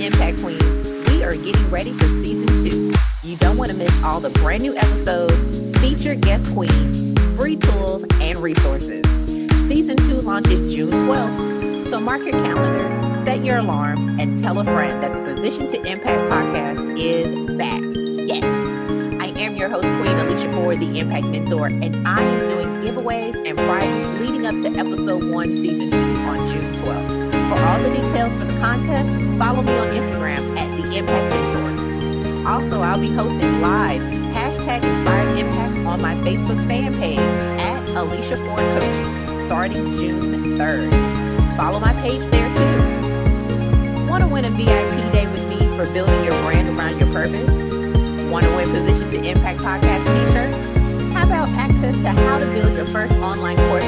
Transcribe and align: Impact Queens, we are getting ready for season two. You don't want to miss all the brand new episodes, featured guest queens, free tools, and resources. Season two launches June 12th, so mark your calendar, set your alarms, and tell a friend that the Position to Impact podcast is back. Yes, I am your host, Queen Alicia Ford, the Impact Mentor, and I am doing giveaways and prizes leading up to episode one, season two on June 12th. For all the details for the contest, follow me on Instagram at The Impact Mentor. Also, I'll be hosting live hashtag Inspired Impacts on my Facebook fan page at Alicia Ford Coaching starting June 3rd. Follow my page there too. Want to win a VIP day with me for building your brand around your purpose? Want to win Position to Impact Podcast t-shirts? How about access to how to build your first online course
Impact 0.00 0.38
Queens, 0.40 0.62
we 1.08 1.24
are 1.24 1.34
getting 1.34 1.70
ready 1.70 1.92
for 1.92 2.06
season 2.06 2.46
two. 2.64 2.92
You 3.22 3.36
don't 3.36 3.56
want 3.56 3.70
to 3.70 3.76
miss 3.76 4.02
all 4.04 4.20
the 4.20 4.30
brand 4.30 4.62
new 4.62 4.76
episodes, 4.76 5.78
featured 5.80 6.20
guest 6.20 6.52
queens, 6.52 7.18
free 7.36 7.56
tools, 7.56 8.04
and 8.20 8.38
resources. 8.38 9.02
Season 9.68 9.96
two 9.96 10.20
launches 10.20 10.72
June 10.72 10.90
12th, 10.90 11.90
so 11.90 12.00
mark 12.00 12.22
your 12.22 12.32
calendar, 12.32 13.24
set 13.24 13.42
your 13.44 13.58
alarms, 13.58 14.20
and 14.20 14.40
tell 14.42 14.58
a 14.58 14.64
friend 14.64 15.02
that 15.02 15.12
the 15.12 15.34
Position 15.34 15.68
to 15.68 15.76
Impact 15.90 16.20
podcast 16.30 16.98
is 16.98 17.56
back. 17.56 17.80
Yes, 18.28 18.44
I 19.20 19.26
am 19.38 19.56
your 19.56 19.68
host, 19.68 19.84
Queen 19.84 20.16
Alicia 20.16 20.52
Ford, 20.52 20.78
the 20.78 20.98
Impact 20.98 21.26
Mentor, 21.26 21.66
and 21.66 22.06
I 22.06 22.20
am 22.22 22.38
doing 22.50 22.68
giveaways 22.84 23.34
and 23.48 23.56
prizes 23.56 24.20
leading 24.20 24.46
up 24.46 24.54
to 24.62 24.78
episode 24.78 25.32
one, 25.32 25.48
season 25.48 25.90
two 25.90 25.96
on 25.96 26.36
June 26.52 26.62
12th. 26.62 26.65
For 26.65 26.65
all 27.76 27.82
the 27.82 27.90
details 27.90 28.34
for 28.36 28.44
the 28.44 28.58
contest, 28.58 29.08
follow 29.38 29.60
me 29.60 29.72
on 29.76 29.88
Instagram 29.88 30.56
at 30.56 30.70
The 30.80 30.96
Impact 30.96 31.28
Mentor. 31.28 32.48
Also, 32.48 32.80
I'll 32.80 32.98
be 32.98 33.12
hosting 33.12 33.60
live 33.60 34.00
hashtag 34.32 34.82
Inspired 34.82 35.38
Impacts 35.38 35.78
on 35.80 36.00
my 36.00 36.14
Facebook 36.16 36.66
fan 36.66 36.94
page 36.98 37.18
at 37.18 37.86
Alicia 37.90 38.36
Ford 38.36 38.60
Coaching 38.60 39.40
starting 39.46 39.84
June 39.98 40.56
3rd. 40.58 40.90
Follow 41.56 41.78
my 41.78 41.92
page 42.00 42.22
there 42.30 42.48
too. 42.54 44.06
Want 44.08 44.22
to 44.22 44.28
win 44.28 44.46
a 44.46 44.50
VIP 44.50 45.12
day 45.12 45.26
with 45.30 45.46
me 45.48 45.58
for 45.76 45.84
building 45.92 46.24
your 46.24 46.40
brand 46.44 46.68
around 46.68 46.98
your 46.98 47.12
purpose? 47.12 47.50
Want 48.30 48.46
to 48.46 48.56
win 48.56 48.70
Position 48.70 49.10
to 49.10 49.28
Impact 49.28 49.60
Podcast 49.60 50.02
t-shirts? 50.14 51.12
How 51.12 51.26
about 51.26 51.50
access 51.50 51.94
to 51.98 52.08
how 52.08 52.38
to 52.38 52.46
build 52.46 52.74
your 52.74 52.86
first 52.86 53.12
online 53.16 53.56
course 53.68 53.84